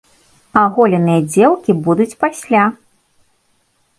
[0.61, 2.63] Аголеныя дзеўкі будуць пасля!